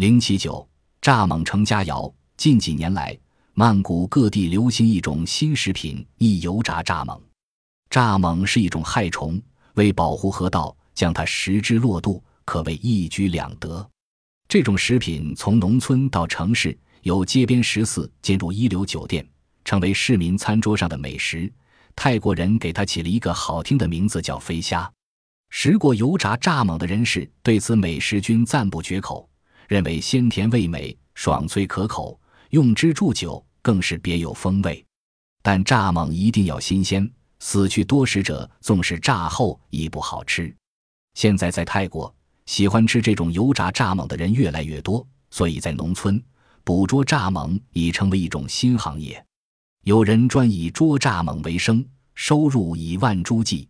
[0.00, 0.66] 零七九，
[1.02, 2.10] 蚱蜢成佳肴。
[2.38, 3.14] 近几年来，
[3.52, 7.20] 曼谷各地流行一种新食品——一油炸蚱蜢。
[7.90, 9.38] 蚱蜢是一种害虫，
[9.74, 13.86] 为保护河道，将它食之落肚，可谓一举两得。
[14.48, 19.28] 这种食品从农村到城市，由街边食肆进入一流酒店，
[19.66, 21.52] 成为市民餐桌上的美食。
[21.94, 24.90] 泰国人给它起了一个好听的名字，叫飞虾。
[25.50, 29.28] 食过油炸蚱蜢的人士对此美食均赞不绝口。
[29.70, 34.84] 认为鲜甜味美，爽脆可口，用之助酒更是别有风味。
[35.42, 37.08] 但蚱蜢一定要新鲜，
[37.38, 40.52] 死去多时者，纵使炸后亦不好吃。
[41.14, 42.12] 现在在泰国，
[42.46, 46.20] 喜欢吃这种油炸蚱蜢的人越来越多，所以在农村
[46.64, 49.24] 捕捉蚱蜢已成为一种新行业。
[49.84, 53.68] 有人专以捉蚱蜢为生，收入以万铢计。